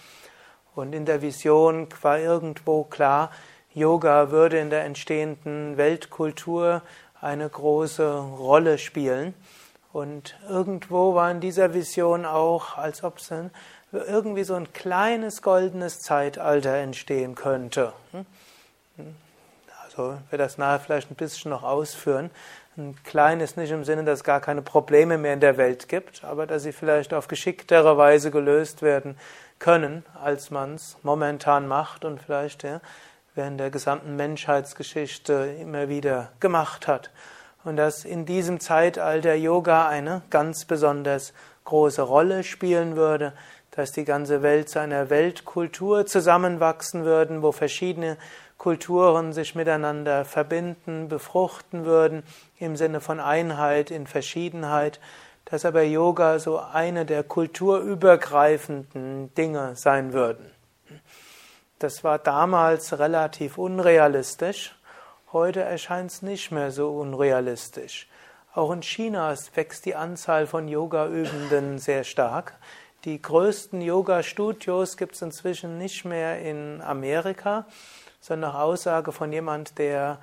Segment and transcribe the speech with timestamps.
[0.75, 3.31] Und in der Vision war irgendwo klar,
[3.73, 6.81] Yoga würde in der entstehenden Weltkultur
[7.21, 9.33] eine große Rolle spielen.
[9.93, 13.31] Und irgendwo war in dieser Vision auch, als ob es
[13.91, 17.93] irgendwie so ein kleines goldenes Zeitalter entstehen könnte.
[18.11, 18.25] Hm?
[19.83, 22.31] Also werde das nachher vielleicht ein bisschen noch ausführen.
[22.77, 26.23] Ein kleines nicht im Sinne, dass es gar keine Probleme mehr in der Welt gibt,
[26.23, 29.17] aber dass sie vielleicht auf geschicktere Weise gelöst werden
[29.59, 32.79] können, als man es momentan macht und vielleicht ja,
[33.35, 37.11] während der gesamten Menschheitsgeschichte immer wieder gemacht hat.
[37.65, 41.33] Und dass in diesem Zeitalter Yoga eine ganz besonders
[41.65, 43.33] große Rolle spielen würde,
[43.71, 48.17] dass die ganze Welt zu einer Weltkultur zusammenwachsen würden, wo verschiedene
[48.57, 52.21] Kulturen sich miteinander verbinden, befruchten würden,
[52.59, 54.99] im Sinne von Einheit in Verschiedenheit,
[55.45, 60.51] dass aber Yoga so eine der kulturübergreifenden Dinge sein würden.
[61.79, 64.75] Das war damals relativ unrealistisch,
[65.33, 68.07] heute erscheint es nicht mehr so unrealistisch.
[68.53, 72.59] Auch in China wächst die Anzahl von Yoga-Übenden sehr stark.
[73.03, 77.65] Die größten Yoga-Studios gibt es inzwischen nicht mehr in Amerika,
[78.19, 80.19] sondern nach Aussage von jemand, der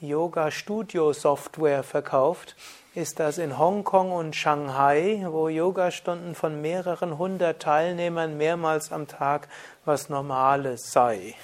[0.00, 2.54] Yoga-Studio-Software verkauft,
[2.94, 9.48] ist das in Hongkong und Shanghai, wo Yogastunden von mehreren hundert Teilnehmern mehrmals am Tag
[9.84, 11.34] was Normales sei.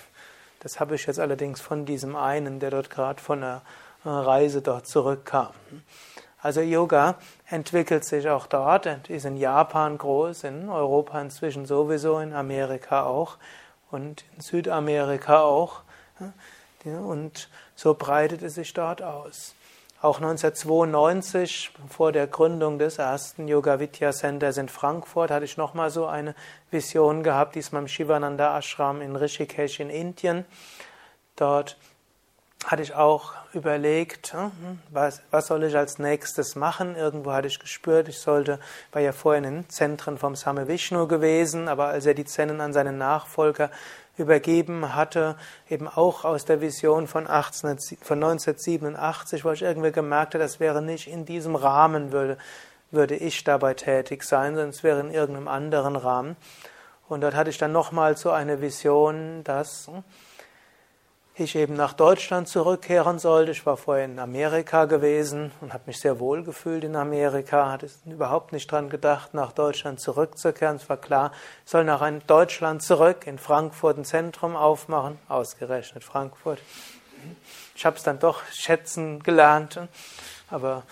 [0.61, 3.63] Das habe ich jetzt allerdings von diesem einen, der dort gerade von einer
[4.05, 5.53] Reise dort zurückkam.
[6.41, 7.17] Also Yoga
[7.49, 13.37] entwickelt sich auch dort, ist in Japan groß, in Europa inzwischen sowieso, in Amerika auch
[13.91, 15.83] und in Südamerika auch.
[16.85, 19.55] Und so breitet es sich dort aus.
[20.03, 25.91] Auch 1992, vor der Gründung des ersten Yoga Vidya Centers in Frankfurt, hatte ich nochmal
[25.91, 26.35] so eine
[26.71, 30.45] Vision gehabt, diesmal im Shivananda Ashram in Rishikesh in Indien.
[31.35, 31.79] Dort
[32.67, 36.97] hatte ich auch überlegt, hm, was, was soll ich als nächstes machen?
[36.97, 38.59] Irgendwo hatte ich gespürt, ich sollte,
[38.91, 42.61] war ja vorher in den Zentren vom Same Vishnu gewesen, aber als er die Zellen
[42.61, 43.71] an seinen Nachfolger
[44.19, 45.37] übergeben hatte,
[45.71, 50.59] eben auch aus der Vision von, 18, von 1987, wo ich irgendwie gemerkt habe, das
[50.59, 52.37] wäre nicht in diesem Rahmen, würde,
[52.91, 56.37] würde ich dabei tätig sein, sondern es wäre in irgendeinem anderen Rahmen.
[57.09, 60.03] Und dort hatte ich dann nochmal so eine Vision, dass hm,
[61.39, 63.53] ich eben nach Deutschland zurückkehren sollte.
[63.53, 67.91] Ich war vorher in Amerika gewesen und habe mich sehr wohl gefühlt in Amerika, hatte
[68.07, 70.77] überhaupt nicht dran gedacht, nach Deutschland zurückzukehren.
[70.77, 71.33] Es war klar,
[71.65, 76.59] ich soll nach Deutschland zurück, in Frankfurt ein Zentrum aufmachen, ausgerechnet Frankfurt.
[77.75, 79.79] Ich habe es dann doch schätzen gelernt,
[80.49, 80.85] aber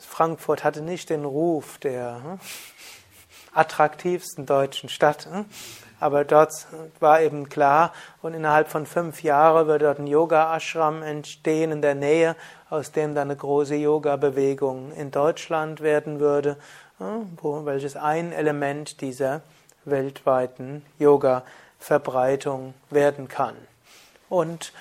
[0.00, 2.40] Frankfurt hatte nicht den Ruf der hm,
[3.52, 5.28] attraktivsten deutschen Stadt.
[6.04, 6.66] Aber dort
[7.00, 7.90] war eben klar,
[8.20, 12.36] und innerhalb von fünf Jahren wird dort ein Yoga-Ashram entstehen in der Nähe,
[12.68, 16.58] aus dem dann eine große Yoga-Bewegung in Deutschland werden würde,
[16.98, 19.40] welches ein Element dieser
[19.86, 23.56] weltweiten Yoga-Verbreitung werden kann.
[24.28, 24.74] Und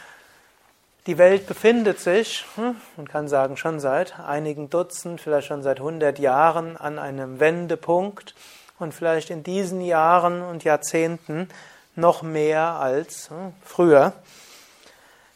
[1.08, 5.80] die Welt befindet sich, hm, man kann sagen schon seit einigen Dutzend, vielleicht schon seit
[5.80, 8.36] 100 Jahren an einem Wendepunkt
[8.84, 11.50] und vielleicht in diesen Jahren und Jahrzehnten
[11.96, 14.14] noch mehr als hm, früher.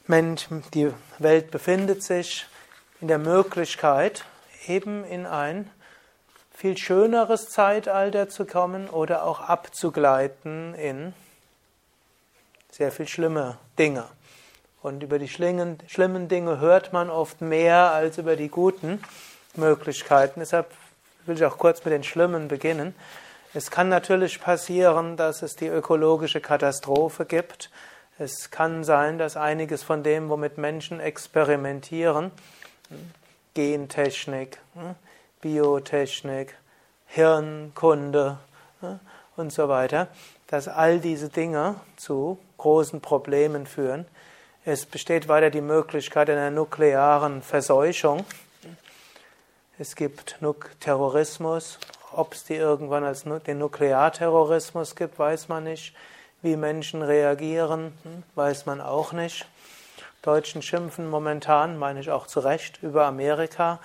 [0.08, 2.46] Die Welt befindet sich
[3.02, 4.24] in der Möglichkeit,
[4.68, 5.70] eben in ein
[6.54, 11.14] viel schöneres Zeitalter zu kommen oder auch abzugleiten in
[12.72, 14.06] sehr viel schlimme Dinge.
[14.82, 19.02] Und über die schlimmen Dinge hört man oft mehr als über die guten
[19.56, 20.40] Möglichkeiten.
[20.40, 20.72] Deshalb
[21.26, 22.96] will ich auch kurz mit den schlimmen beginnen.
[23.58, 27.72] Es kann natürlich passieren, dass es die ökologische Katastrophe gibt.
[28.20, 32.30] Es kann sein, dass einiges von dem, womit Menschen experimentieren,
[33.56, 34.60] Gentechnik,
[35.42, 36.54] Biotechnik,
[37.08, 38.38] Hirnkunde
[39.36, 40.08] und so weiter,
[40.46, 44.06] dass all diese Dinge zu großen Problemen führen.
[44.66, 48.24] Es besteht weiter die Möglichkeit einer nuklearen Verseuchung.
[49.80, 50.38] Es gibt
[50.80, 51.80] Terrorismus.
[52.14, 55.96] Ob es die irgendwann als den Nuklearterrorismus gibt, weiß man nicht.
[56.42, 59.46] Wie Menschen reagieren, hm, weiß man auch nicht.
[60.22, 63.80] Deutschen schimpfen momentan, meine ich auch zu Recht, über Amerika.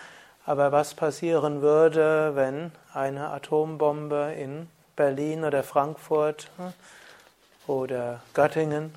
[0.45, 6.73] Aber was passieren würde, wenn eine Atombombe in Berlin oder Frankfurt hm,
[7.67, 8.93] oder Göttingen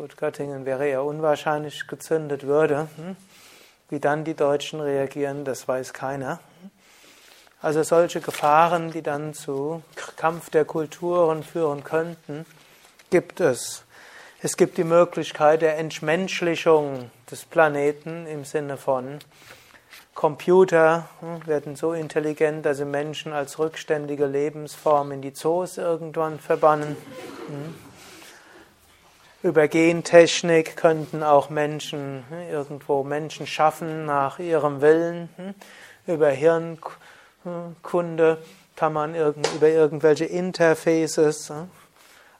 [0.00, 2.88] gut, Göttingen wäre eher unwahrscheinlich, gezündet würde.
[2.96, 3.16] Hm?
[3.90, 6.40] Wie dann die Deutschen reagieren, das weiß keiner.
[7.62, 9.82] Also solche Gefahren, die dann zu
[10.16, 12.46] Kampf der Kulturen führen könnten,
[13.10, 13.84] gibt es.
[14.42, 19.18] Es gibt die Möglichkeit der Entmenschlichung des Planeten im Sinne von
[20.14, 26.38] Computer hm, werden so intelligent, dass sie Menschen als rückständige Lebensform in die Zoos irgendwann
[26.38, 26.96] verbannen.
[27.46, 27.74] Hm.
[29.42, 35.28] Über Gentechnik könnten auch Menschen hm, irgendwo Menschen schaffen nach ihrem Willen.
[36.06, 36.28] Über
[37.42, 38.38] Hirnkunde
[38.76, 41.70] kann man über irgendwelche Interfaces hm,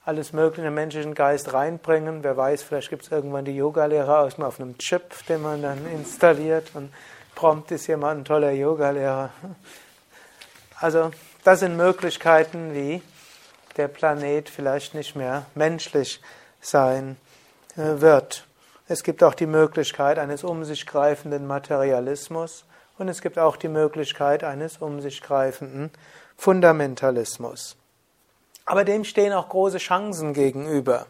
[0.05, 2.23] alles Mögliche in den menschlichen Geist reinbringen.
[2.23, 5.85] Wer weiß, vielleicht gibt es irgendwann die Yogalehrer aus auf einem Chip, den man dann
[5.91, 6.91] installiert und
[7.35, 9.29] prompt ist jemand ein toller Yogalehrer.
[10.79, 11.11] Also
[11.43, 13.01] das sind Möglichkeiten, wie
[13.77, 16.21] der Planet vielleicht nicht mehr menschlich
[16.59, 17.17] sein
[17.75, 18.45] äh, wird.
[18.87, 22.65] Es gibt auch die Möglichkeit eines um sich greifenden Materialismus
[23.01, 25.89] und es gibt auch die Möglichkeit eines um sich greifenden
[26.37, 27.75] Fundamentalismus.
[28.63, 31.07] Aber dem stehen auch große Chancen gegenüber.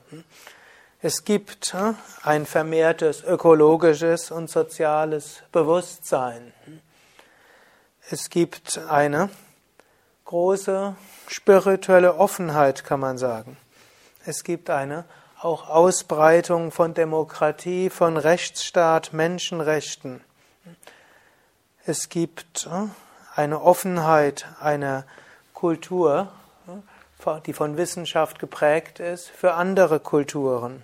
[1.01, 1.93] Es gibt äh,
[2.23, 6.53] ein vermehrtes ökologisches und soziales Bewusstsein.
[8.09, 9.29] Es gibt eine
[10.23, 10.95] große
[11.27, 13.57] spirituelle Offenheit, kann man sagen.
[14.25, 15.03] Es gibt eine
[15.41, 20.21] auch Ausbreitung von Demokratie, von Rechtsstaat, Menschenrechten.
[21.83, 22.87] Es gibt äh,
[23.35, 25.03] eine Offenheit einer
[25.53, 26.31] Kultur,
[27.25, 30.83] äh, die von Wissenschaft geprägt ist, für andere Kulturen.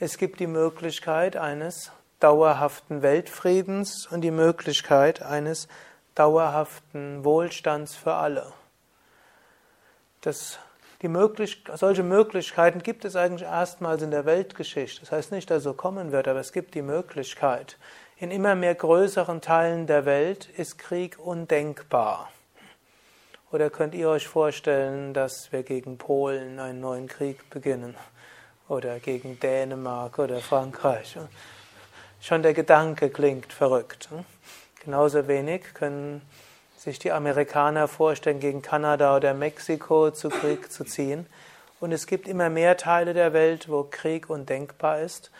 [0.00, 5.68] Es gibt die Möglichkeit eines dauerhaften Weltfriedens und die Möglichkeit eines
[6.16, 8.52] dauerhaften Wohlstands für alle.
[10.22, 10.58] Das
[11.02, 15.02] die möglich solche Möglichkeiten gibt es eigentlich erstmals in der Weltgeschichte.
[15.02, 17.76] Das heißt nicht, dass so kommen wird, aber es gibt die Möglichkeit.
[18.16, 22.30] In immer mehr größeren Teilen der Welt ist Krieg undenkbar.
[23.50, 27.96] Oder könnt ihr euch vorstellen, dass wir gegen Polen einen neuen Krieg beginnen?
[28.68, 31.18] Oder gegen Dänemark oder Frankreich?
[32.20, 34.08] Schon der Gedanke klingt verrückt.
[34.84, 36.22] Genauso wenig können
[36.76, 41.26] sich die Amerikaner vorstellen, gegen Kanada oder Mexiko zu Krieg zu ziehen.
[41.80, 45.32] Und es gibt immer mehr Teile der Welt, wo Krieg undenkbar ist.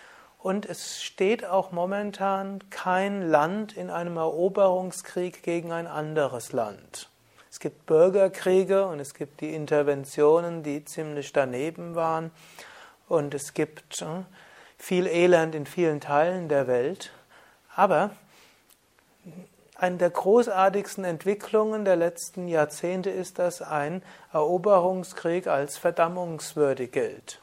[0.45, 7.09] Und es steht auch momentan kein Land in einem Eroberungskrieg gegen ein anderes Land.
[7.51, 12.31] Es gibt Bürgerkriege und es gibt die Interventionen, die ziemlich daneben waren.
[13.09, 14.25] Und es gibt äh,
[14.77, 17.11] viel Elend in vielen Teilen der Welt.
[17.75, 18.11] Aber
[19.77, 24.03] eine der großartigsten Entwicklungen der letzten Jahrzehnte ist, dass ein
[24.35, 27.41] Eroberungskrieg als verdammungswürdig gilt.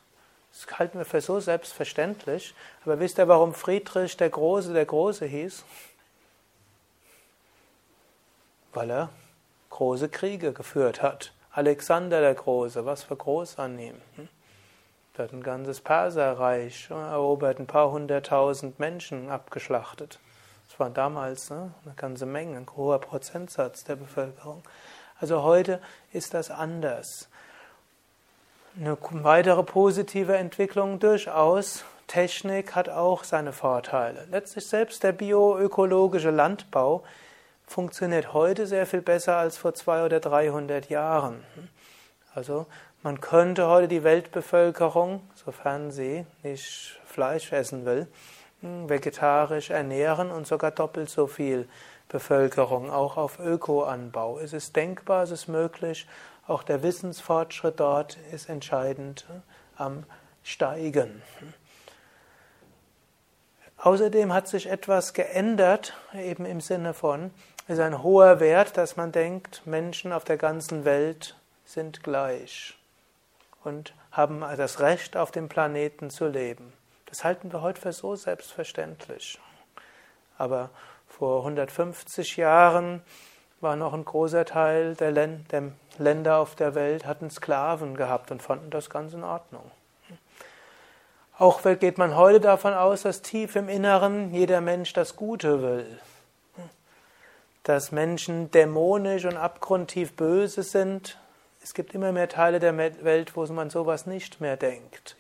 [0.53, 2.53] Das halten wir für so selbstverständlich.
[2.83, 5.63] Aber wisst ihr, warum Friedrich der Große der Große hieß?
[8.73, 9.09] Weil er
[9.69, 11.33] große Kriege geführt hat.
[11.51, 13.95] Alexander der Große, was für groß an ihm.
[14.15, 14.29] Hm?
[15.17, 20.19] Er hat ein ganzes Perserreich erobert, ein paar hunderttausend Menschen abgeschlachtet.
[20.67, 24.63] Das war damals ne, eine ganze Menge, ein hoher Prozentsatz der Bevölkerung.
[25.19, 25.81] Also heute
[26.11, 27.27] ist das anders.
[28.79, 31.83] Eine weitere positive Entwicklung durchaus.
[32.07, 34.25] Technik hat auch seine Vorteile.
[34.31, 37.03] Letztlich selbst der bioökologische Landbau
[37.67, 41.43] funktioniert heute sehr viel besser als vor 200 oder 300 Jahren.
[42.33, 42.65] Also
[43.03, 48.07] man könnte heute die Weltbevölkerung, sofern sie nicht Fleisch essen will,
[48.61, 51.67] vegetarisch ernähren und sogar doppelt so viel
[52.07, 54.39] Bevölkerung auch auf Ökoanbau.
[54.39, 56.07] Es ist denkbar, es ist möglich
[56.47, 60.05] auch der Wissensfortschritt dort ist entscheidend äh, am
[60.43, 61.21] Steigen.
[63.77, 67.31] Außerdem hat sich etwas geändert, eben im Sinne von,
[67.67, 72.77] es ist ein hoher Wert, dass man denkt, Menschen auf der ganzen Welt sind gleich
[73.63, 76.73] und haben das Recht, auf dem Planeten zu leben.
[77.05, 79.39] Das halten wir heute für so selbstverständlich.
[80.37, 80.69] Aber
[81.07, 83.01] vor 150 Jahren
[83.61, 85.11] war noch ein großer Teil der,
[85.97, 89.69] Länder auf der Welt hatten Sklaven gehabt und fanden das ganz in Ordnung.
[91.37, 95.99] Auch geht man heute davon aus, dass tief im Inneren jeder Mensch das Gute will.
[97.63, 101.17] Dass Menschen dämonisch und abgrundtief böse sind.
[101.63, 105.15] Es gibt immer mehr Teile der Welt, wo man sowas nicht mehr denkt.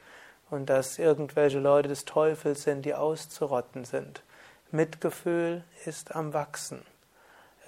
[0.51, 4.21] Und dass irgendwelche Leute des Teufels sind, die auszurotten sind.
[4.69, 6.85] Mitgefühl ist am Wachsen.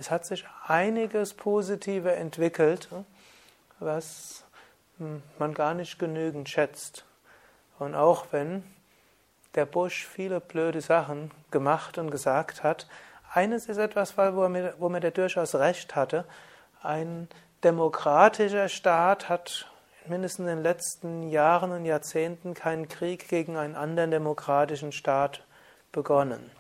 [0.04, 2.90] Es hat sich einiges Positive entwickelt,
[3.80, 4.44] was
[5.40, 7.06] man gar nicht genügend schätzt.
[7.80, 8.66] Und auch wenn
[9.56, 12.86] der Bush viele blöde Sachen gemacht und gesagt hat,
[13.34, 16.26] eines ist etwas, womit er durchaus recht hatte.
[16.82, 17.30] Ein
[17.64, 19.72] demokratischer Staat hat
[20.06, 25.46] mindestens in den letzten Jahren und Jahrzehnten keinen Krieg gegen einen anderen demokratischen Staat
[25.94, 26.52] begonnen.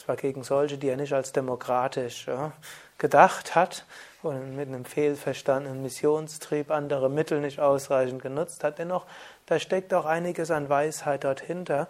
[0.00, 2.52] Zwar gegen solche, die er nicht als demokratisch ja,
[2.96, 3.84] gedacht hat
[4.22, 9.04] und mit einem fehlverstandenen Missionstrieb andere Mittel nicht ausreichend genutzt hat, dennoch,
[9.44, 11.88] da steckt auch einiges an Weisheit dort hinter.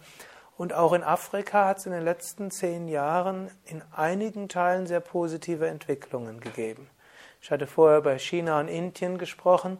[0.56, 5.00] Und auch in Afrika hat es in den letzten zehn Jahren in einigen Teilen sehr
[5.00, 6.90] positive Entwicklungen gegeben.
[7.40, 9.78] Ich hatte vorher über China und Indien gesprochen.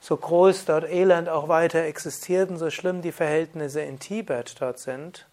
[0.00, 4.80] So groß dort Elend auch weiter existiert und so schlimm die Verhältnisse in Tibet dort
[4.80, 5.28] sind,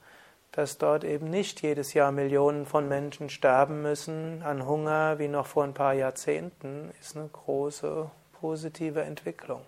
[0.55, 5.47] dass dort eben nicht jedes Jahr Millionen von Menschen sterben müssen an Hunger wie noch
[5.47, 8.09] vor ein paar Jahrzehnten, ist eine große
[8.39, 9.61] positive Entwicklung.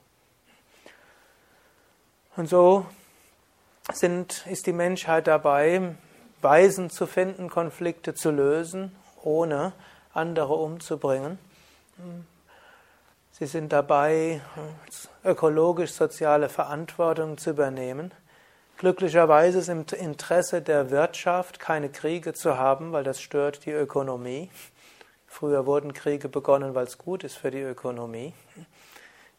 [2.37, 2.85] Und so
[3.91, 5.95] sind, ist die Menschheit dabei,
[6.41, 9.73] Weisen zu finden, Konflikte zu lösen, ohne
[10.13, 11.37] andere umzubringen.
[13.31, 14.41] Sie sind dabei,
[15.25, 18.11] ökologisch-soziale Verantwortung zu übernehmen.
[18.77, 24.51] Glücklicherweise ist im Interesse der Wirtschaft, keine Kriege zu haben, weil das stört die Ökonomie.
[25.25, 28.33] Früher wurden Kriege begonnen, weil es gut ist für die Ökonomie.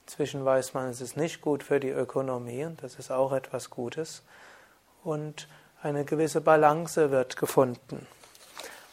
[0.07, 3.71] Inzwischen weiß man, es ist nicht gut für die Ökonomie und das ist auch etwas
[3.71, 4.23] Gutes.
[5.05, 5.47] Und
[5.83, 8.07] eine gewisse Balance wird gefunden.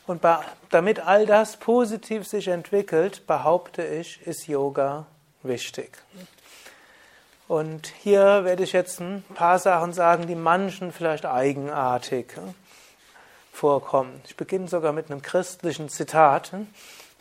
[0.05, 0.21] Und
[0.69, 5.07] damit all das positiv sich entwickelt, behaupte ich, ist Yoga
[5.41, 5.97] wichtig.
[7.47, 12.33] Und hier werde ich jetzt ein paar Sachen sagen, die manchen vielleicht eigenartig
[13.51, 14.21] vorkommen.
[14.25, 16.51] Ich beginne sogar mit einem christlichen Zitat.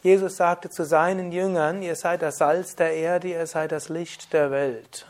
[0.03, 4.33] Jesus sagte zu seinen Jüngern, ihr seid das Salz der Erde, ihr seid das Licht
[4.33, 5.07] der Welt.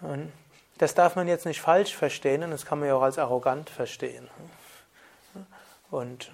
[0.00, 0.32] Und
[0.78, 3.70] das darf man jetzt nicht falsch verstehen und das kann man ja auch als arrogant
[3.70, 4.28] verstehen.
[5.90, 6.30] Und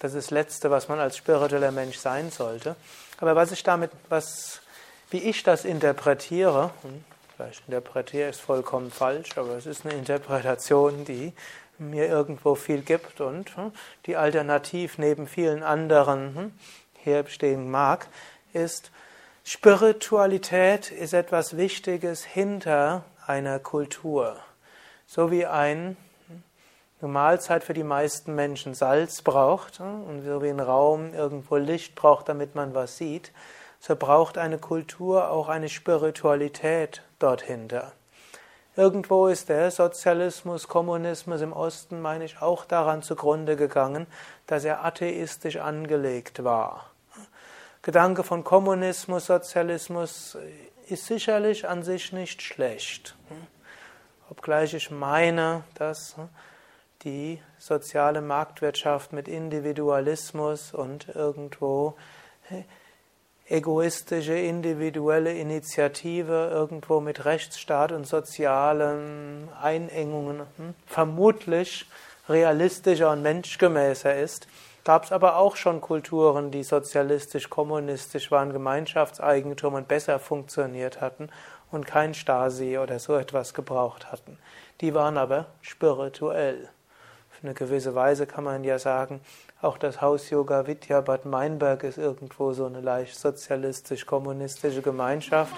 [0.00, 2.76] das ist das Letzte, was man als spiritueller Mensch sein sollte.
[3.18, 4.60] Aber was ich damit, was
[5.12, 7.04] wie ich das interpretiere, hm,
[7.36, 11.32] vielleicht interpretiere ich es vollkommen falsch, aber es ist eine Interpretation, die
[11.78, 13.72] mir irgendwo viel gibt und hm,
[14.06, 16.52] die alternativ neben vielen anderen hm,
[17.02, 18.08] herstehen mag,
[18.52, 18.90] ist,
[19.44, 24.36] Spiritualität ist etwas Wichtiges hinter einer Kultur.
[25.06, 25.96] So wie ein,
[27.00, 31.96] eine Mahlzeit für die meisten Menschen Salz braucht und so wie ein Raum irgendwo Licht
[31.96, 33.32] braucht, damit man was sieht,
[33.82, 37.90] so braucht eine Kultur auch eine Spiritualität dort hinter.
[38.76, 44.06] Irgendwo ist der Sozialismus, Kommunismus im Osten, meine ich, auch daran zugrunde gegangen,
[44.46, 46.92] dass er atheistisch angelegt war.
[47.82, 50.38] Gedanke von Kommunismus, Sozialismus
[50.86, 53.16] ist sicherlich an sich nicht schlecht.
[54.30, 56.14] obgleich ich meine, dass
[57.02, 61.96] die soziale Marktwirtschaft mit Individualismus und irgendwo
[63.52, 71.86] egoistische individuelle Initiative irgendwo mit Rechtsstaat und sozialen Einengungen hm, vermutlich
[72.28, 74.48] realistischer und menschgemäßer ist,
[74.84, 81.28] gab es aber auch schon Kulturen, die sozialistisch, kommunistisch waren, Gemeinschaftseigentum und besser funktioniert hatten
[81.70, 84.38] und kein Stasi oder so etwas gebraucht hatten.
[84.80, 86.70] Die waren aber spirituell.
[87.30, 89.20] Auf eine gewisse Weise kann man ja sagen,
[89.62, 95.54] auch das Haus Yoga Vidya Bad Meinberg ist irgendwo so eine leicht sozialistisch-kommunistische Gemeinschaft.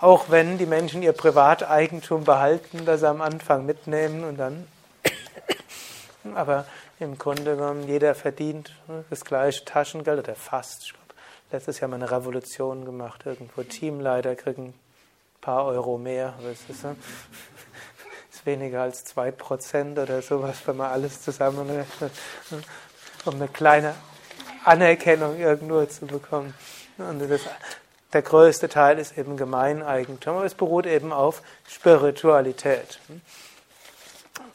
[0.00, 4.68] Auch wenn die Menschen ihr Privateigentum behalten, das sie am Anfang mitnehmen und dann.
[6.36, 6.66] Aber
[7.00, 8.72] im Grunde genommen, jeder verdient
[9.10, 10.84] das gleiche Taschengeld oder fast.
[10.84, 11.14] Ich glaube,
[11.50, 13.26] letztes Jahr mal eine Revolution gemacht.
[13.26, 14.74] Irgendwo Teamleiter kriegen ein
[15.40, 16.34] paar Euro mehr.
[16.38, 16.60] Aber es
[18.38, 22.12] ist, weniger als 2% oder sowas, wenn man alles zusammenrechnet,
[23.24, 23.94] um eine kleine
[24.64, 26.54] Anerkennung irgendwo zu bekommen.
[26.98, 27.42] Und das,
[28.12, 33.00] der größte Teil ist eben Gemeineigentum, aber es beruht eben auf Spiritualität.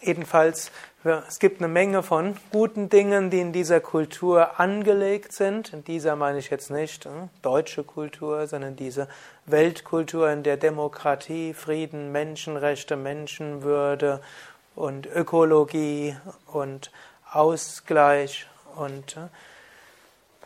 [0.01, 0.71] Jedenfalls
[1.05, 5.73] es gibt eine Menge von guten Dingen, die in dieser Kultur angelegt sind.
[5.73, 9.09] In dieser meine ich jetzt nicht hm, deutsche Kultur, sondern diese
[9.45, 14.21] Weltkultur, in der Demokratie, Frieden, Menschenrechte, Menschenwürde
[14.75, 16.15] und Ökologie
[16.47, 16.89] und
[17.29, 19.29] Ausgleich und hm,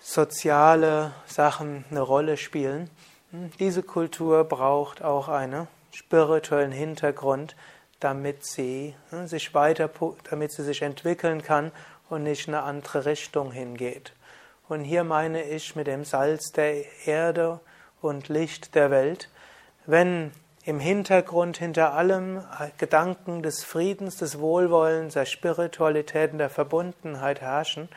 [0.01, 2.89] soziale Sachen eine Rolle spielen.
[3.29, 7.55] Hm, diese Kultur braucht auch einen spirituellen Hintergrund,
[7.99, 9.89] damit sie hm, sich weiter,
[10.29, 11.71] damit sie sich entwickeln kann
[12.09, 14.13] und nicht in eine andere Richtung hingeht.
[14.69, 17.59] Und hier meine ich mit dem Salz der Erde
[18.01, 19.29] und Licht der Welt,
[19.85, 20.31] wenn
[20.65, 22.43] im Hintergrund hinter allem
[22.77, 27.87] Gedanken des Friedens, des Wohlwollens, der Spiritualität und der Verbundenheit herrschen,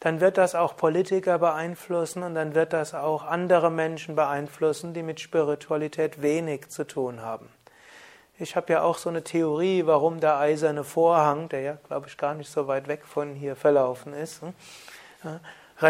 [0.00, 5.02] dann wird das auch Politiker beeinflussen und dann wird das auch andere Menschen beeinflussen, die
[5.02, 7.50] mit Spiritualität wenig zu tun haben.
[8.38, 12.18] Ich habe ja auch so eine Theorie, warum der eiserne Vorhang, der ja, glaube ich,
[12.18, 15.40] gar nicht so weit weg von hier verlaufen ist, hm,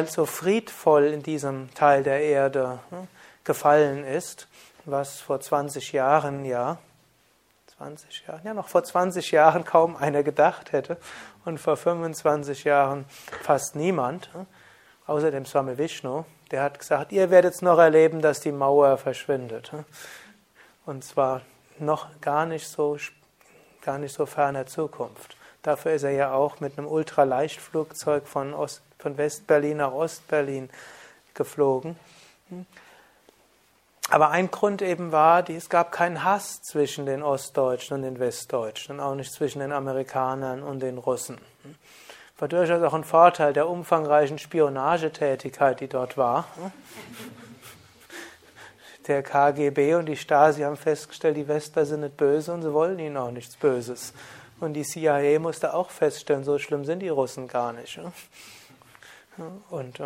[0.06, 3.08] so friedvoll in diesem Teil der Erde hm,
[3.42, 4.46] gefallen ist,
[4.84, 6.78] was vor 20 Jahren ja,
[7.78, 10.98] 20 Jahren, ja, noch vor 20 Jahren kaum einer gedacht hätte
[11.44, 13.06] und vor 25 Jahren
[13.42, 14.46] fast niemand, hm,
[15.08, 19.72] außer dem Swami Vishnu, der hat gesagt, ihr werdet noch erleben, dass die Mauer verschwindet.
[20.84, 21.42] Und zwar
[21.80, 22.96] noch gar nicht so,
[23.82, 25.36] gar nicht so ferner Zukunft.
[25.62, 30.70] Dafür ist er ja auch mit einem Ultraleichtflugzeug von, Ost, von Westberlin nach Ostberlin
[31.34, 31.96] geflogen.
[34.08, 38.96] Aber ein Grund eben war, es gab keinen Hass zwischen den Ostdeutschen und den Westdeutschen
[38.96, 41.38] und auch nicht zwischen den Amerikanern und den Russen.
[42.38, 46.44] War durchaus auch ein Vorteil der umfangreichen Spionagetätigkeit, die dort war
[49.08, 52.98] der KGB und die Stasi haben festgestellt, die Westler sind nicht böse und sie wollen
[52.98, 54.12] ihnen auch nichts Böses.
[54.60, 58.00] Und die CIA musste auch feststellen, so schlimm sind die Russen gar nicht.
[59.70, 60.00] Und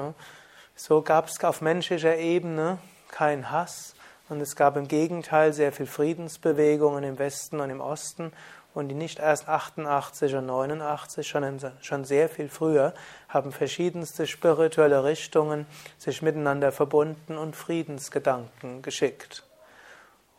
[0.75, 2.79] so gab es auf menschlicher Ebene
[3.11, 3.95] keinen Hass
[4.29, 8.33] und es gab im Gegenteil sehr viel Friedensbewegungen im Westen und im Osten
[8.74, 12.94] und die nicht erst 88 und 89, schon, schon sehr viel früher,
[13.28, 15.66] haben verschiedenste spirituelle Richtungen
[15.98, 19.44] sich miteinander verbunden und Friedensgedanken geschickt.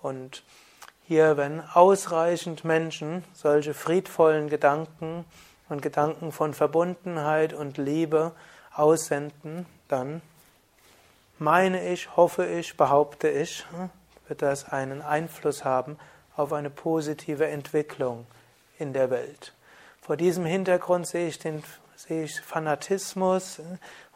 [0.01, 0.43] Und
[1.07, 5.25] hier, wenn ausreichend Menschen solche friedvollen Gedanken
[5.67, 8.31] und Gedanken von Verbundenheit und Liebe
[8.73, 10.21] aussenden, dann
[11.37, 13.65] meine ich, hoffe ich, behaupte ich,
[14.27, 15.97] wird das einen Einfluss haben
[16.35, 18.25] auf eine positive Entwicklung
[18.79, 19.53] in der Welt.
[20.01, 21.63] Vor diesem Hintergrund sehe ich, den,
[21.95, 23.61] sehe ich Fanatismus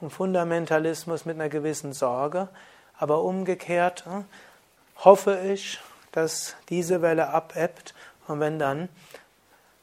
[0.02, 2.50] und Fundamentalismus mit einer gewissen Sorge,
[2.98, 4.24] aber umgekehrt äh,
[5.04, 5.80] hoffe ich,
[6.12, 7.94] dass diese Welle abebbt
[8.28, 8.90] und wenn dann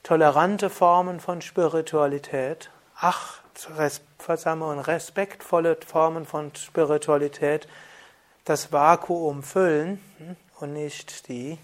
[0.02, 7.68] tolerante Formen von Spiritualität, achtsame und respektvolle Formen von Spiritualität
[8.44, 11.58] das Vakuum füllen hm, und nicht die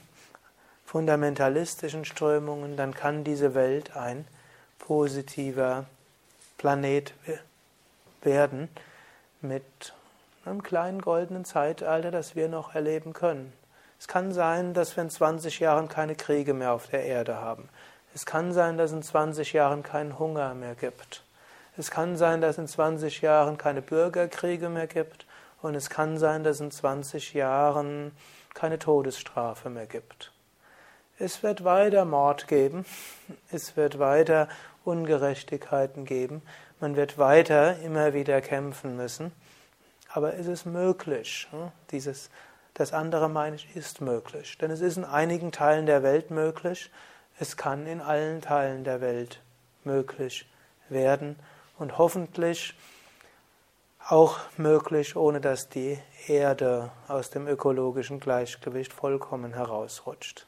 [0.89, 4.27] fundamentalistischen Strömungen, dann kann diese Welt ein
[4.79, 5.85] positiver
[6.57, 7.13] Planet
[8.23, 8.71] werden
[9.43, 9.93] mit
[10.47, 13.53] einem kleinen goldenen Zeitalter, das wir noch erleben können.
[14.01, 17.69] Es kann sein, dass wir in 20 Jahren keine Kriege mehr auf der Erde haben.
[18.15, 21.23] Es kann sein, dass in 20 Jahren keinen Hunger mehr gibt.
[21.77, 25.27] Es kann sein, dass in 20 Jahren keine Bürgerkriege mehr gibt.
[25.61, 28.13] Und es kann sein, dass in 20 Jahren
[28.55, 30.33] keine Todesstrafe mehr gibt.
[31.21, 32.85] Es wird weiter Mord geben,
[33.51, 34.49] es wird weiter
[34.85, 36.43] Ungerechtigkeiten geben,
[36.79, 39.33] man wird weiter immer wieder kämpfen müssen,
[40.13, 41.49] aber es ist möglich.
[41.91, 42.31] Dieses,
[42.75, 46.89] das andere meine ich, ist möglich, denn es ist in einigen Teilen der Welt möglich,
[47.41, 49.41] es kann in allen Teilen der Welt
[49.83, 50.49] möglich
[50.89, 51.35] werden
[51.81, 52.75] und hoffentlich
[54.09, 60.47] auch möglich, ohne dass die Erde aus dem ökologischen Gleichgewicht vollkommen herausrutscht.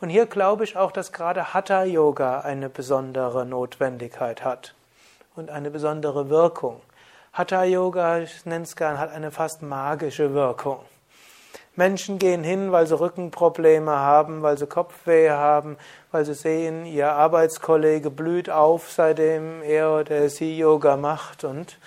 [0.00, 4.74] Und hier glaube ich auch, dass gerade Hatha Yoga eine besondere Notwendigkeit hat
[5.34, 6.80] und eine besondere Wirkung.
[7.32, 10.78] Hatha Yoga, ich nenne es gern, hat eine fast magische Wirkung.
[11.74, 15.76] Menschen gehen hin, weil sie Rückenprobleme haben, weil sie Kopfweh haben,
[16.12, 21.78] weil sie sehen, ihr Arbeitskollege blüht auf, seitdem er oder sie Yoga macht und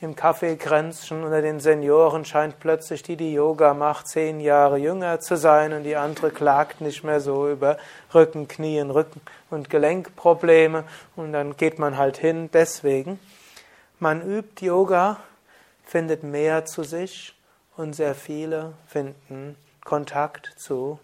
[0.00, 5.36] im Kaffeekränzchen unter den Senioren scheint plötzlich die, die Yoga macht, zehn Jahre jünger zu
[5.36, 7.78] sein und die andere klagt nicht mehr so über
[8.14, 10.84] Rücken, Knien, Rücken und Gelenkprobleme
[11.16, 13.18] und dann geht man halt hin deswegen.
[13.98, 15.18] Man übt Yoga,
[15.84, 17.34] findet mehr zu sich
[17.76, 20.98] und sehr viele finden Kontakt zu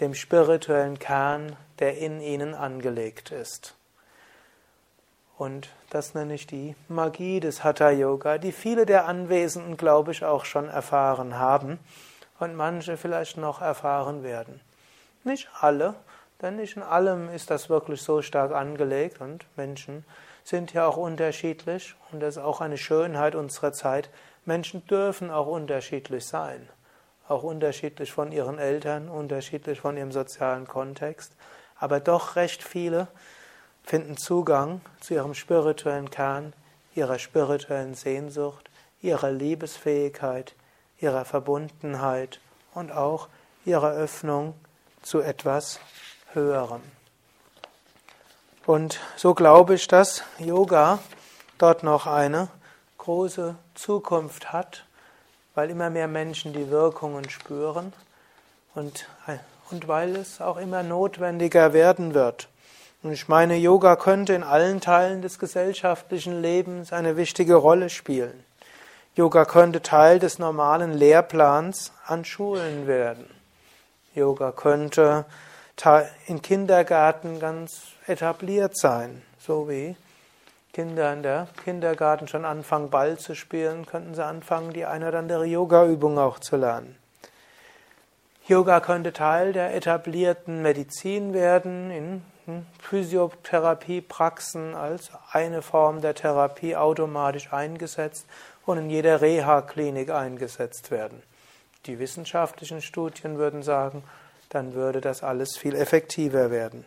[0.00, 3.77] dem spirituellen Kern, der in ihnen angelegt ist.
[5.38, 10.24] Und das nenne ich die Magie des Hatha Yoga, die viele der Anwesenden, glaube ich,
[10.24, 11.78] auch schon erfahren haben
[12.40, 14.60] und manche vielleicht noch erfahren werden.
[15.22, 15.94] Nicht alle,
[16.42, 20.04] denn nicht in allem ist das wirklich so stark angelegt und Menschen
[20.42, 24.10] sind ja auch unterschiedlich und das ist auch eine Schönheit unserer Zeit.
[24.44, 26.68] Menschen dürfen auch unterschiedlich sein,
[27.28, 31.36] auch unterschiedlich von ihren Eltern, unterschiedlich von ihrem sozialen Kontext,
[31.78, 33.06] aber doch recht viele
[33.88, 36.52] finden Zugang zu ihrem spirituellen Kern,
[36.94, 38.68] ihrer spirituellen Sehnsucht,
[39.00, 40.54] ihrer Liebesfähigkeit,
[41.00, 42.38] ihrer Verbundenheit
[42.74, 43.28] und auch
[43.64, 44.52] ihrer Öffnung
[45.00, 45.80] zu etwas
[46.34, 46.82] Höherem.
[48.66, 50.98] Und so glaube ich, dass Yoga
[51.56, 52.48] dort noch eine
[52.98, 54.84] große Zukunft hat,
[55.54, 57.94] weil immer mehr Menschen die Wirkungen spüren
[58.74, 59.08] und,
[59.70, 62.50] und weil es auch immer notwendiger werden wird.
[63.02, 68.44] Und ich meine, Yoga könnte in allen Teilen des gesellschaftlichen Lebens eine wichtige Rolle spielen.
[69.14, 73.28] Yoga könnte Teil des normalen Lehrplans an Schulen werden.
[74.14, 75.26] Yoga könnte
[76.26, 79.96] in Kindergarten ganz etabliert sein, so wie
[80.72, 85.18] Kinder in der Kindergarten schon anfangen, Ball zu spielen, könnten sie anfangen, die eine oder
[85.18, 86.96] andere Yoga-Übung auch zu lernen.
[88.46, 92.22] Yoga könnte Teil der etablierten Medizin werden, in
[92.80, 98.26] Physiotherapiepraxen als eine Form der Therapie automatisch eingesetzt
[98.66, 101.22] und in jeder Reha-Klinik eingesetzt werden.
[101.86, 104.02] Die wissenschaftlichen Studien würden sagen,
[104.50, 106.84] dann würde das alles viel effektiver werden.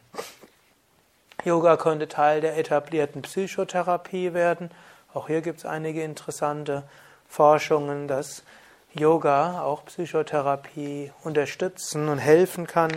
[1.43, 4.69] Yoga könnte Teil der etablierten Psychotherapie werden.
[5.13, 6.83] Auch hier gibt es einige interessante
[7.27, 8.43] Forschungen, dass
[8.93, 12.91] Yoga auch Psychotherapie unterstützen und helfen kann.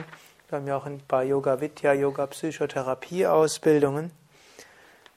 [0.49, 4.11] Wir haben ja auch bei Yoga Vidya Yoga Psychotherapie Ausbildungen.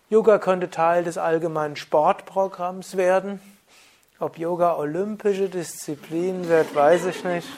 [0.09, 3.41] Yoga könnte Teil des allgemeinen Sportprogramms werden.
[4.19, 7.49] Ob Yoga olympische Disziplin wird, weiß ich nicht.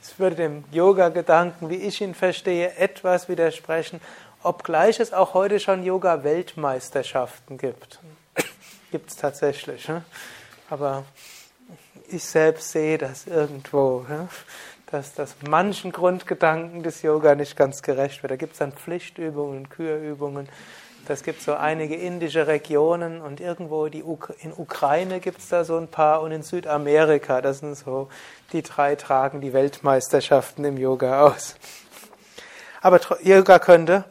[0.00, 4.00] Es würde dem Yoga-Gedanken, wie ich ihn verstehe, etwas widersprechen,
[4.42, 8.00] obgleich es auch heute schon Yoga-Weltmeisterschaften gibt.
[8.90, 9.86] gibt es tatsächlich.
[9.86, 10.02] Ne?
[10.70, 11.04] Aber
[12.08, 14.28] ich selbst sehe das irgendwo, ja,
[14.90, 18.30] dass das manchen Grundgedanken des Yoga nicht ganz gerecht wird.
[18.32, 20.48] Da gibt es dann Pflichtübungen, Kürübungen.
[21.06, 25.76] Das gibt so einige indische Regionen und irgendwo Uk in Ukraine gibt es da so
[25.76, 28.08] ein paar und in Südamerika, das sind so
[28.52, 31.56] die drei tragen die Weltmeisterschaften im Yoga aus.
[32.80, 34.04] Aber Yoga könnte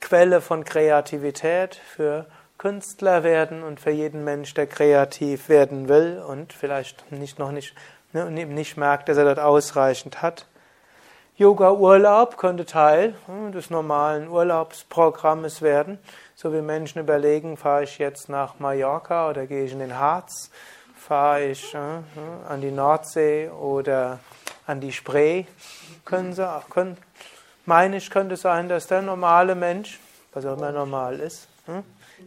[0.00, 2.26] Quelle von Kreativität für
[2.58, 7.74] Künstler werden und für jeden Mensch, der kreativ werden will und vielleicht nicht noch nicht,
[8.24, 10.46] ne, nicht merkt, dass er dort ausreichend hat.
[11.36, 15.98] Yoga-Urlaub könnte Teil hm, des normalen Urlaubsprogrammes werden,
[16.34, 20.50] so wie Menschen überlegen, fahre ich jetzt nach Mallorca oder gehe ich in den Harz,
[20.96, 21.78] fahre ich äh,
[22.48, 24.20] an die Nordsee oder
[24.66, 25.44] an die Spree.
[26.06, 26.96] Können sie, können,
[27.66, 30.00] meine ich, könnte sein, dass der normale Mensch,
[30.32, 31.84] was auch immer normal ist, hm,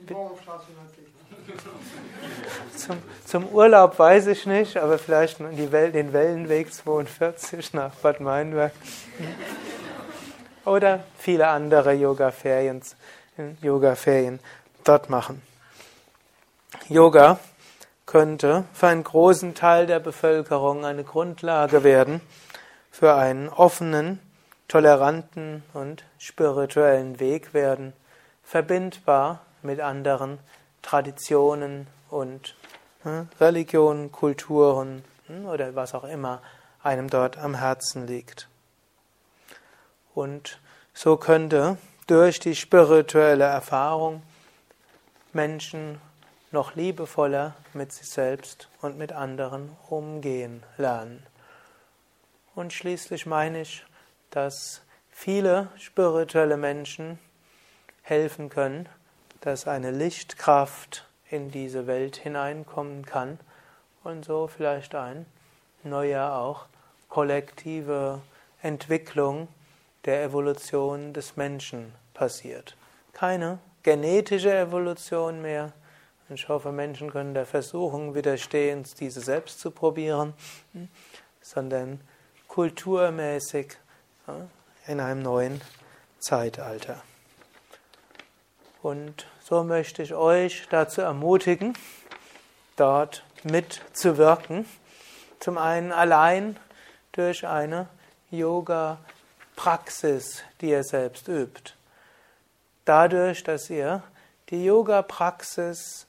[2.80, 5.39] zum, zum, Urlaub weiß ich nicht, aber vielleicht
[5.72, 8.72] Welt, den Wellenweg 42 nach Bad Meinberg.
[10.65, 12.82] Oder viele andere Yoga-Ferien
[13.62, 13.96] Yoga
[14.84, 15.42] dort machen.
[16.88, 17.39] Yoga
[18.06, 22.22] könnte für einen großen Teil der Bevölkerung eine Grundlage werden
[22.92, 24.20] für einen offenen,
[24.68, 27.94] toleranten und spirituellen Weg werden,
[28.44, 30.39] verbindbar mit anderen
[30.82, 32.56] Traditionen und
[33.05, 36.41] Religionen, Kulturen hm, oder was auch immer
[36.83, 38.49] einem dort am Herzen liegt.
[40.13, 40.59] Und
[40.93, 44.23] so könnte durch die spirituelle Erfahrung
[45.33, 46.01] Menschen
[46.51, 51.25] noch liebevoller mit sich selbst und mit anderen umgehen lernen.
[52.55, 53.85] Und schließlich meine ich,
[54.31, 54.81] dass
[55.12, 57.19] viele spirituelle Menschen
[58.01, 58.89] helfen können,
[59.41, 63.39] dass eine Lichtkraft in diese Welt hineinkommen kann
[64.04, 65.26] und so vielleicht ein
[65.84, 66.65] neuer auch
[67.08, 68.22] kollektive
[68.62, 69.48] Entwicklung
[70.06, 72.76] der Evolution des Menschen passiert.
[73.13, 75.74] Keine genetische Evolution mehr.
[76.30, 80.34] Ich hoffe, Menschen können der Versuchung widerstehen, diese selbst zu probieren,
[81.42, 82.00] sondern
[82.48, 83.78] kulturmäßig
[84.86, 85.62] in einem neuen
[86.20, 87.02] Zeitalter.
[88.82, 91.74] Und so möchte ich euch dazu ermutigen,
[92.78, 94.65] dort mitzuwirken.
[95.39, 96.58] Zum einen allein
[97.12, 97.89] durch eine
[98.32, 101.74] Yoga-Praxis, die ihr selbst übt.
[102.86, 104.02] Dadurch, dass ihr
[104.50, 106.08] die Yoga-Praxis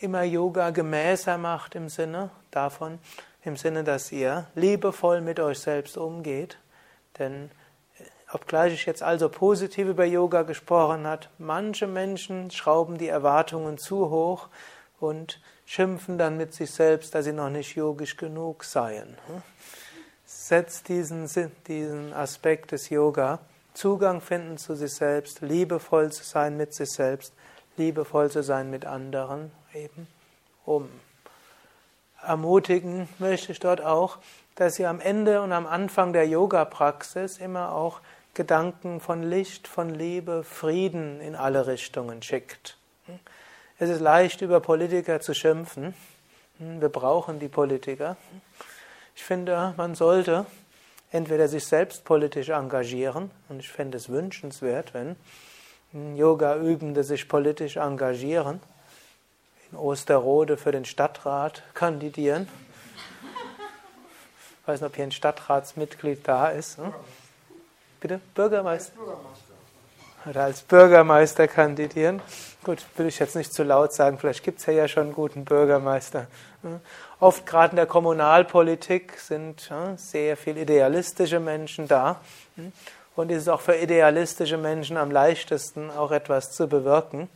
[0.00, 2.98] immer Yoga gemäßer macht im Sinne davon,
[3.42, 6.58] im Sinne, dass ihr liebevoll mit euch selbst umgeht.
[7.18, 7.50] Denn
[8.36, 14.10] obgleich ich jetzt also positiv über Yoga gesprochen hat, manche Menschen schrauben die Erwartungen zu
[14.10, 14.48] hoch
[15.00, 19.16] und schimpfen dann mit sich selbst, dass sie noch nicht yogisch genug seien.
[20.26, 21.30] Setzt diesen,
[21.66, 23.38] diesen Aspekt des Yoga,
[23.72, 27.32] Zugang finden zu sich selbst, liebevoll zu sein mit sich selbst,
[27.78, 30.08] liebevoll zu sein mit anderen, eben
[30.66, 30.90] um.
[32.22, 34.18] Ermutigen möchte ich dort auch,
[34.56, 38.00] dass ihr am Ende und am Anfang der Yoga-Praxis immer auch
[38.36, 42.76] Gedanken von Licht, von Liebe, Frieden in alle Richtungen schickt.
[43.78, 45.94] Es ist leicht, über Politiker zu schimpfen.
[46.58, 48.18] Wir brauchen die Politiker.
[49.14, 50.44] Ich finde, man sollte
[51.10, 55.16] entweder sich selbst politisch engagieren, und ich fände es wünschenswert, wenn
[56.14, 58.60] Yoga-Übende sich politisch engagieren,
[59.72, 62.48] in Osterode für den Stadtrat kandidieren.
[64.60, 66.76] Ich weiß nicht, ob hier ein Stadtratsmitglied da ist.
[66.76, 66.92] Hm?
[68.06, 68.20] Bitte?
[68.36, 68.92] Bürgermeister?
[70.30, 72.22] Oder als Bürgermeister kandidieren.
[72.62, 75.12] Gut, will ich jetzt nicht zu laut sagen, vielleicht gibt es ja, ja schon einen
[75.12, 76.28] guten Bürgermeister.
[77.18, 82.20] Oft gerade in der Kommunalpolitik sind sehr viele idealistische Menschen da.
[83.16, 87.28] Und es ist auch für idealistische Menschen am leichtesten, auch etwas zu bewirken.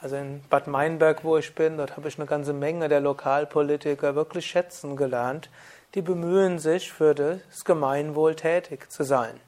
[0.00, 4.14] Also in Bad Meinberg, wo ich bin, dort habe ich eine ganze Menge der Lokalpolitiker
[4.14, 5.50] wirklich schätzen gelernt,
[5.94, 9.40] die bemühen sich, für das Gemeinwohl tätig zu sein.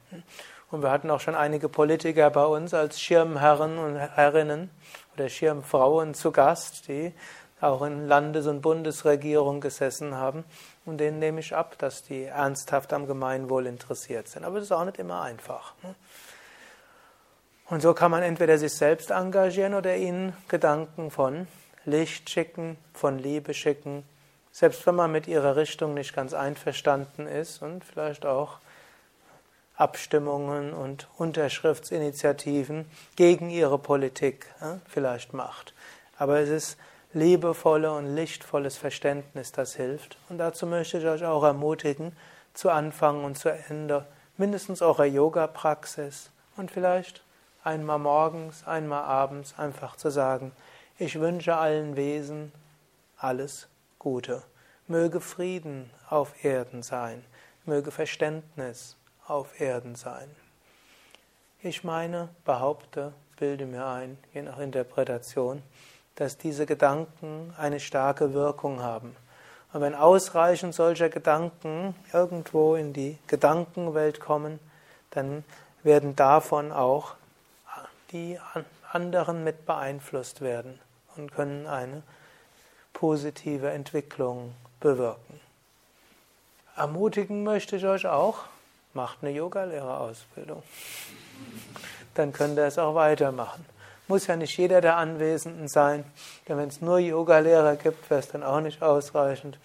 [0.71, 4.71] Und wir hatten auch schon einige Politiker bei uns als Schirmherren und Herrinnen
[5.15, 7.13] oder Schirmfrauen zu Gast, die
[7.61, 10.43] auch in Landes- und Bundesregierung gesessen haben.
[10.85, 14.43] Und denen nehme ich ab, dass die ernsthaft am Gemeinwohl interessiert sind.
[14.43, 15.73] Aber das ist auch nicht immer einfach.
[17.69, 21.47] Und so kann man entweder sich selbst engagieren oder ihnen Gedanken von
[21.85, 24.03] Licht schicken, von Liebe schicken,
[24.53, 28.59] selbst wenn man mit ihrer Richtung nicht ganz einverstanden ist und vielleicht auch
[29.75, 32.85] Abstimmungen und Unterschriftsinitiativen
[33.15, 35.73] gegen ihre Politik ja, vielleicht macht.
[36.19, 36.77] Aber es ist
[37.13, 40.17] liebevolle und lichtvolles Verständnis, das hilft.
[40.29, 42.15] Und dazu möchte ich euch auch ermutigen,
[42.53, 44.05] zu Anfang und zu Ende
[44.37, 47.23] mindestens eurer Yoga-Praxis und vielleicht
[47.63, 50.51] einmal morgens, einmal abends einfach zu sagen,
[50.99, 52.51] ich wünsche allen Wesen
[53.17, 53.67] alles
[54.03, 54.43] Gute.
[54.87, 57.23] Möge Frieden auf Erden sein,
[57.63, 60.29] möge Verständnis auf Erden sein.
[61.61, 65.63] Ich meine, behaupte, bilde mir ein, je nach Interpretation,
[66.15, 69.15] dass diese Gedanken eine starke Wirkung haben.
[69.71, 74.59] Und wenn ausreichend solcher Gedanken irgendwo in die Gedankenwelt kommen,
[75.11, 75.45] dann
[75.81, 77.15] werden davon auch
[78.11, 78.37] die
[78.91, 80.77] anderen mit beeinflusst werden
[81.15, 82.03] und können eine
[82.93, 85.39] positive Entwicklung bewirken.
[86.75, 88.39] Ermutigen möchte ich euch auch,
[88.93, 90.63] macht eine Yogalehrerausbildung.
[92.15, 93.65] Dann könnt ihr es auch weitermachen.
[94.07, 96.03] Muss ja nicht jeder der Anwesenden sein,
[96.47, 99.57] denn wenn es nur Yogalehrer gibt, wäre es dann auch nicht ausreichend.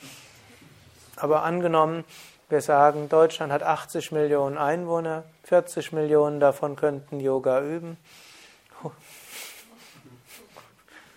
[1.16, 2.04] Aber angenommen,
[2.48, 7.98] wir sagen, Deutschland hat 80 Millionen Einwohner, 40 Millionen davon könnten Yoga üben.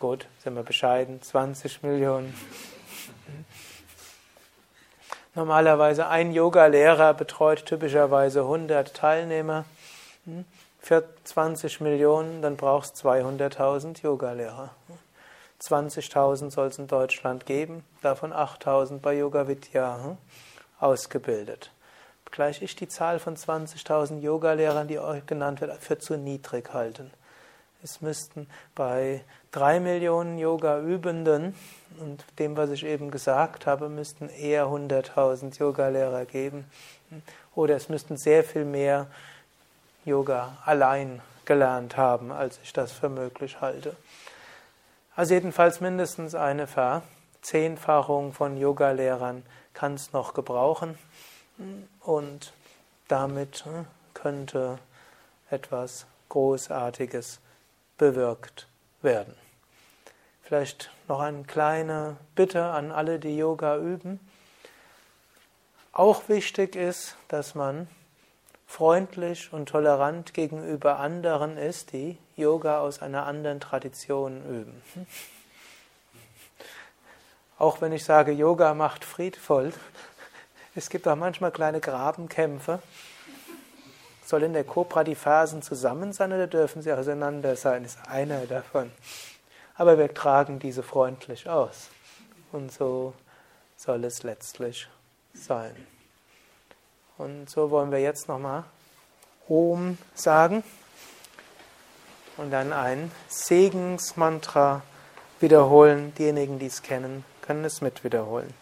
[0.01, 2.33] Gut, sind wir bescheiden, 20 Millionen.
[5.35, 9.65] Normalerweise ein Yoga-Lehrer betreut typischerweise 100 Teilnehmer.
[10.25, 10.45] Hm?
[10.79, 14.71] Für 20 Millionen, dann brauchst du 200.000 Yoga-Lehrer.
[15.61, 20.17] 20.000 soll es in Deutschland geben, davon 8.000 bei Yoga Vidya hm?
[20.79, 21.69] ausgebildet.
[22.31, 27.11] Gleich ich die Zahl von 20.000 Yogalehrern, die euch genannt wird, für zu niedrig halten.
[27.83, 31.55] Es müssten bei drei Millionen Yoga-Übenden
[31.99, 36.65] und dem, was ich eben gesagt habe, müssten eher 100.000 Yogalehrer geben.
[37.55, 39.07] Oder es müssten sehr viel mehr
[40.05, 43.95] Yoga allein gelernt haben, als ich das für möglich halte.
[45.15, 50.97] Also jedenfalls mindestens eine Verzehnfachung von Yogalehrern kann es noch gebrauchen
[52.01, 52.53] und
[53.07, 53.65] damit
[54.13, 54.79] könnte
[55.49, 57.40] etwas Großartiges
[58.01, 58.67] bewirkt
[59.03, 59.35] werden.
[60.41, 64.19] Vielleicht noch eine kleine Bitte an alle, die Yoga üben.
[65.93, 67.87] Auch wichtig ist, dass man
[68.65, 74.81] freundlich und tolerant gegenüber anderen ist, die Yoga aus einer anderen Tradition üben.
[77.59, 79.73] Auch wenn ich sage, Yoga macht friedvoll,
[80.75, 82.81] es gibt auch manchmal kleine Grabenkämpfe.
[84.31, 87.83] Sollen in der Cobra die Phasen zusammen sein oder dürfen sie auseinander sein?
[87.83, 88.89] Ist einer davon.
[89.75, 91.89] Aber wir tragen diese freundlich aus.
[92.53, 93.13] Und so
[93.75, 94.87] soll es letztlich
[95.33, 95.75] sein.
[97.17, 98.63] Und so wollen wir jetzt nochmal
[99.49, 100.63] Om sagen
[102.37, 104.81] und dann ein Segensmantra
[105.41, 106.13] wiederholen.
[106.17, 108.53] Diejenigen, die es kennen, können es mit wiederholen.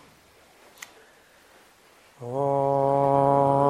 [2.19, 3.68] Loka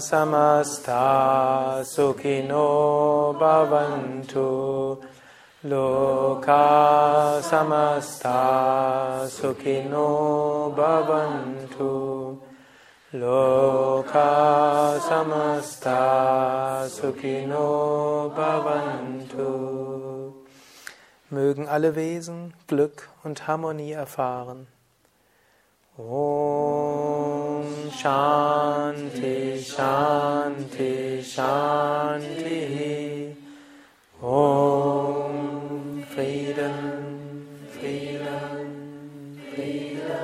[0.00, 4.98] samasta sukhino bhavantu
[5.64, 12.38] Loka samasta sukhino bhavantu
[13.12, 20.34] Loka samasta sukhino bhavantu
[21.30, 24.68] Mögen alle Wesen Glück und Harmonie erfahren.
[25.98, 26.35] Om
[28.06, 32.60] Shanti Shanti Shanti
[34.22, 36.78] Om Frieden,
[37.74, 40.14] Frieden, Frieden.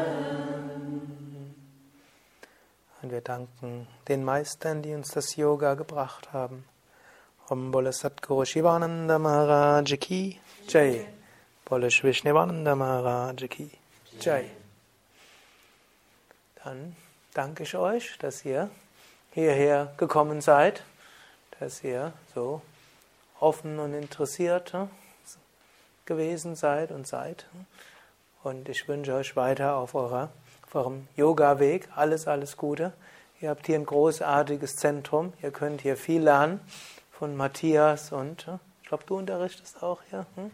[3.02, 6.64] Und wir danken den Meistern, die uns das Yoga gebracht haben.
[7.48, 11.08] Om Bole Satguru Shivananda Maharaj Ki Jai.
[11.64, 13.72] Bole Vishnevananda Maharaj Ki
[14.20, 14.44] Jai.
[16.62, 16.94] Dann
[17.34, 18.70] danke ich euch, dass ihr
[19.32, 20.82] hierher gekommen seid,
[21.60, 22.62] dass ihr so
[23.40, 24.74] offen und interessiert
[26.04, 27.46] gewesen seid und seid.
[28.42, 30.30] Und ich wünsche euch weiter auf, eurer,
[30.66, 32.92] auf eurem Yoga-Weg alles, alles Gute.
[33.40, 35.32] Ihr habt hier ein großartiges Zentrum.
[35.42, 36.60] Ihr könnt hier viel lernen
[37.12, 38.46] von Matthias und
[38.82, 40.26] ich glaube, du unterrichtest auch hier.
[40.34, 40.50] Hm?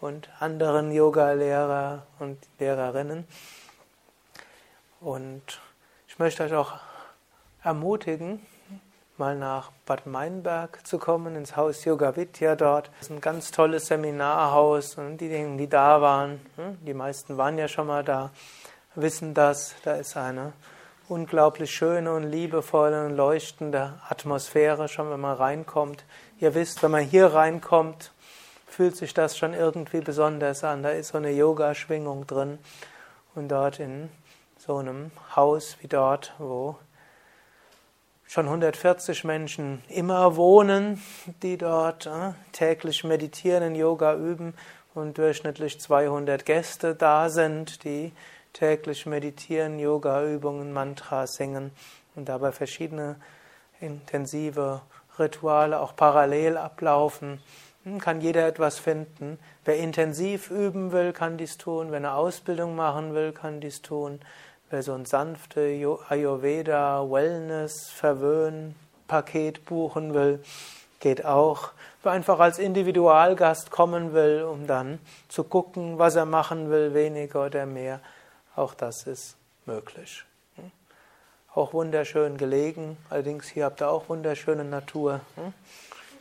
[0.00, 3.26] Und anderen Yoga-Lehrer und Lehrerinnen.
[5.00, 5.60] Und
[6.18, 6.72] ich möchte euch auch
[7.62, 8.44] ermutigen,
[9.18, 12.88] mal nach Bad Meinberg zu kommen, ins Haus Yoga Vidya dort.
[12.88, 17.56] Das ist ein ganz tolles Seminarhaus und diejenigen, die da waren, hm, die meisten waren
[17.56, 18.32] ja schon mal da,
[18.96, 19.76] wissen das.
[19.84, 20.54] Da ist eine
[21.08, 26.04] unglaublich schöne und liebevolle und leuchtende Atmosphäre, schon wenn man reinkommt.
[26.40, 28.10] Ihr wisst, wenn man hier reinkommt,
[28.66, 30.82] fühlt sich das schon irgendwie besonders an.
[30.82, 32.58] Da ist so eine Yoga-Schwingung drin.
[33.36, 34.10] Und dort in
[34.68, 36.76] so einem Haus wie dort, wo
[38.26, 41.02] schon 140 Menschen immer wohnen,
[41.42, 44.52] die dort äh, täglich meditieren, Yoga üben
[44.92, 48.12] und durchschnittlich 200 Gäste da sind, die
[48.52, 51.70] täglich meditieren, Yoga-Übungen, Mantras singen
[52.14, 53.16] und dabei verschiedene
[53.80, 54.82] intensive
[55.18, 57.40] Rituale auch parallel ablaufen.
[57.84, 59.38] Hm, kann jeder etwas finden.
[59.64, 61.86] Wer intensiv üben will, kann dies tun.
[61.88, 64.20] Wer eine Ausbildung machen will, kann dies tun.
[64.70, 65.60] Wer so ein sanfte
[66.10, 68.74] Ayurveda, Wellness, Verwöhn,
[69.06, 70.42] Paket buchen will,
[71.00, 71.70] geht auch.
[72.02, 74.98] Wer einfach als Individualgast kommen will, um dann
[75.28, 78.00] zu gucken, was er machen will, weniger oder mehr,
[78.56, 80.24] auch das ist möglich.
[80.56, 80.70] Hm?
[81.54, 85.22] Auch wunderschön gelegen, allerdings hier habt ihr auch wunderschöne Natur.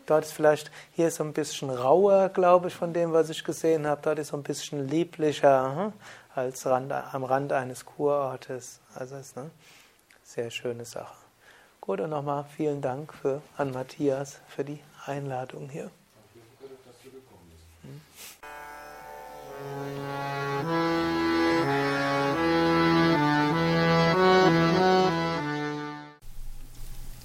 [0.08, 0.14] Hm?
[0.14, 3.44] dort ist vielleicht, hier ist so ein bisschen rauer, glaube ich, von dem, was ich
[3.44, 4.02] gesehen habe.
[4.02, 5.94] Dort ist so ein bisschen lieblicher hm,
[6.34, 8.80] als Rand, am Rand eines Kurortes.
[8.96, 9.52] Also ist eine
[10.24, 11.16] sehr schöne Sache.
[11.82, 15.90] Gut, und nochmal vielen Dank für, an Matthias für die Einladung hier.